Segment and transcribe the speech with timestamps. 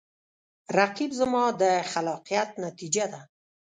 [0.77, 3.21] رقیب زما د خلاقیت نتیجه ده